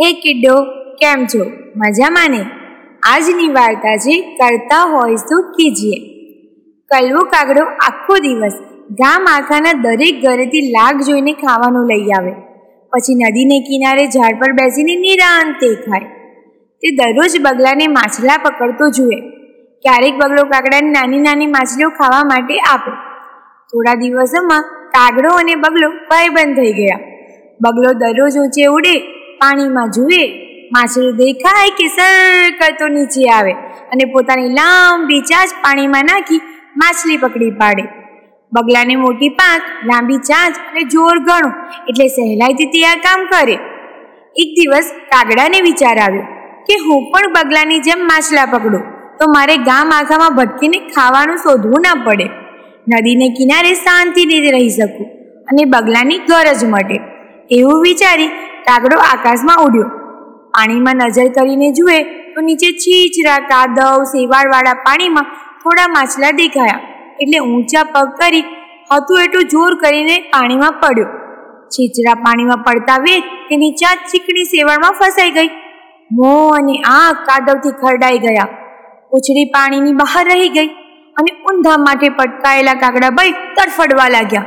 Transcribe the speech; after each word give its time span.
હે 0.00 0.12
કિડ્ડો 0.12 0.62
કેમ 1.00 1.26
છો? 1.26 1.44
મજામાં 1.76 2.30
ને? 2.30 2.44
આજની 3.02 3.48
વાર્તા 3.48 3.96
છે 3.96 4.36
કરતા 4.36 4.84
હોય 4.84 5.16
શું 5.16 5.52
કીજીએ. 5.52 5.98
કલવો 6.86 7.24
કાગડો 7.24 7.64
આખો 7.64 8.18
દિવસ 8.18 8.52
ગામ 8.90 9.26
આખાના 9.30 9.72
દરેક 9.72 10.26
ઘરેથી 10.26 10.60
લાગ 10.60 11.00
જોઈને 11.00 11.32
ખાવાનું 11.32 11.86
લઈ 11.86 12.10
આવે. 12.10 12.32
પછી 12.90 13.14
નદીને 13.14 13.60
કિનારે 13.60 14.06
ઝાડ 14.06 14.40
પર 14.40 14.52
બેસીને 14.52 14.96
નિરાંતે 14.96 15.74
ખાય. 15.74 16.00
તે 16.78 16.96
દરરોજ 16.96 17.40
બગલાને 17.40 17.86
માછલા 17.86 18.36
પકડતો 18.36 18.88
જુએ. 18.88 19.20
ક્યારેક 19.82 20.14
બગલો 20.14 20.44
કાગડાને 20.44 20.90
નાની 20.90 21.18
નાની 21.18 21.46
માછલીઓ 21.46 21.88
ખાવા 21.88 22.24
માટે 22.24 22.58
આપે. 22.58 22.90
થોડા 23.72 23.94
દિવસોમાં 23.94 24.62
કાગડો 24.88 25.30
અને 25.30 25.54
બગલો 25.54 25.90
ભાઈબંધ 25.90 26.56
થઈ 26.56 26.72
ગયા. 26.72 26.98
બગલો 27.60 27.92
દરરોજ 27.92 28.38
ઊંચે 28.38 28.64
ઉડે 28.64 29.13
પાણીમાં 29.44 29.94
જુએ, 29.96 30.22
માછલી 30.74 31.16
દેખાય 31.20 31.74
કે 31.80 31.86
સર 31.88 32.54
કરતો 32.60 32.86
નીચે 32.94 33.20
આવે 33.32 33.52
અને 33.92 34.04
પોતાની 34.14 34.54
લાંબી 34.58 35.22
ચાંચ 35.30 35.60
પાણીમાં 35.64 36.10
નાખી 36.10 36.40
માછલી 36.82 37.20
પકડી 37.24 37.52
પાડે. 37.60 37.84
બગલાને 38.52 38.94
મોટી 39.02 39.32
પાંખ, 39.40 39.66
લાંબી 39.90 40.20
ચાંચ 40.28 40.54
અને 40.68 40.82
જોર 40.92 41.16
ગણો 41.28 41.50
એટલે 41.88 42.06
સહેલાઈથી 42.16 42.70
તે 42.74 42.82
આ 42.90 42.96
કામ 43.06 43.26
કરે. 43.32 43.56
એક 44.36 44.50
દિવસ 44.58 44.88
કાગડાને 45.12 45.58
વિચાર 45.66 45.96
આવ્યો 45.98 46.26
કે 46.68 46.76
હું 46.84 47.02
પણ 47.12 47.34
બગલાની 47.36 47.82
જેમ 47.88 48.00
માછલા 48.10 48.46
પકડું, 48.54 48.84
તો 49.18 49.24
મારે 49.34 49.56
ગામ 49.68 49.94
આખામાં 49.96 50.38
ભટકીને 50.38 50.78
ખાવાનું 50.94 51.42
શોધવું 51.44 51.84
ના 51.88 51.98
પડે. 52.06 52.26
નદીને 52.92 53.26
કિનારે 53.38 53.72
શાંતિથી 53.82 54.54
રહી 54.56 54.72
શકું 54.78 55.08
અને 55.48 55.62
બગલાની 55.74 56.20
ગરજ 56.30 56.64
મટે. 56.72 56.98
એવું 57.50 57.84
વિચારી 57.86 58.30
કાગડો 58.66 58.98
આકાશમાં 59.00 59.56
ઉડ્યો. 59.56 59.88
પાણીમાં 60.54 60.96
નજર 60.96 61.28
કરીને 61.28 61.72
જુએ 61.72 61.98
તો 62.34 62.40
નીચે 62.40 62.68
છીછરા, 62.84 63.38
કાદવ 63.38 64.04
સેવાળવાળા 64.04 64.74
પાણીમાં 64.74 65.24
થોડા 65.62 65.88
માછલા 65.88 66.30
દેખાયા. 66.30 66.80
એટલે 67.20 67.38
ઊંચા 67.38 67.84
પગ 67.84 68.06
કરી 68.20 68.44
હતું 68.92 69.22
એટલું 69.22 69.44
જોર 69.44 69.74
કરીને 69.74 70.16
પાણીમાં 70.20 70.80
પડ્યો. 70.80 71.10
છીછરા 71.68 72.14
પાણીમાં 72.14 72.64
પડતા 72.66 72.96
વેત 72.96 73.22
તેની 73.48 73.70
ચાંચ 73.70 74.08
ચીકણી 74.12 74.44
સેવાળમાં 74.44 74.92
ફસાઈ 74.92 75.30
ગઈ. 75.30 75.50
મોં 76.12 76.56
અને 76.56 76.74
આંખ 76.86 77.22
કાદવથી 77.28 77.76
ખરડાઈ 77.82 78.18
ગયા. 78.18 78.48
ઉછળી 79.12 79.44
પાણીની 79.44 79.92
બહાર 79.92 80.24
રહી 80.26 80.48
ગઈ 80.48 80.66
અને 81.16 81.30
ઊંધા 81.42 81.76
માટે 81.76 82.08
પટકાયેલા 82.08 82.74
કાગડાભાઈ 82.74 83.30
તરફડવા 83.30 84.08
લાગ્યા. 84.08 84.44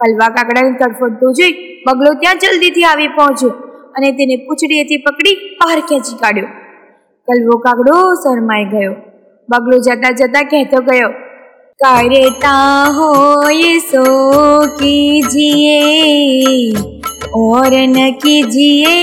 કલવા 0.00 0.30
કાગડાને 0.36 0.72
તડફડતો 0.80 1.32
જોઈ 1.38 1.54
બગલો 1.86 2.10
ત્યાં 2.20 2.42
જલ્દીથી 2.42 2.86
આવી 2.90 3.10
પહોંચ્યો 3.16 3.52
અને 3.96 4.08
તેને 4.18 4.36
પૂંછડીએથી 4.46 5.00
પકડી 5.06 5.36
બહાર 5.60 5.78
ખેંચી 5.88 6.20
કાઢ્યો. 6.20 6.50
કલવો 7.28 7.56
કાકડો 7.66 7.96
શરમાઈ 8.22 8.66
ગયો. 8.72 8.94
બગલો 9.48 9.76
જતા 9.86 10.12
જતા 10.20 10.44
કહેતો 10.50 10.78
ગયો, 10.80 11.12
કરતા 11.80 12.84
હોય 12.96 13.72
સો 13.90 14.04
કીજીએ, 14.78 15.80
ઓર 17.36 17.72
ન 17.84 17.96
કીજીએ 18.22 18.96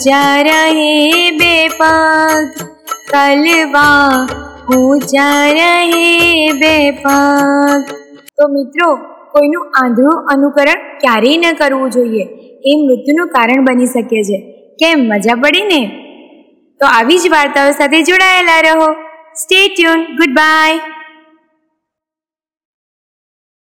ऊंचा 0.00 0.20
रहे 0.42 1.30
बेपग 1.32 2.60
कलवा 3.10 3.88
ऊंचा 4.76 5.26
રહે 5.56 6.06
બેપગ 6.60 7.90
તો 8.38 8.46
મિત્રો 8.48 8.88
કોઈનું 9.32 9.64
આંધળું 9.74 10.30
અનુકરણ 10.32 10.80
ક્યારેય 11.00 11.40
ન 11.42 11.54
કરવું 11.54 11.90
જોઈએ 11.90 12.24
એ 12.64 12.76
મૃત્યુનું 12.80 13.28
કારણ 13.28 13.62
બની 13.62 13.86
શકે 13.86 14.22
છે 14.22 14.38
કેમ 14.78 15.04
મજા 15.08 15.36
પડી 15.36 15.66
ને 15.66 15.80
તો 16.80 16.90
આવી 16.90 17.18
જ 17.18 17.26
વાર્તાઓ 17.28 17.72
સાથે 17.72 17.98
જોડાયેલા 18.02 18.60
રહો 18.60 18.88
સ્ટે 19.34 19.60
ટ્યુન 19.66 20.06
ગુડ 20.14 20.34
બાય 20.36 20.78